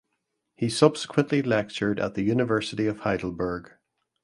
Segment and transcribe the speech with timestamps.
[0.55, 3.73] He subsequently lectured at the University of Heidelberg.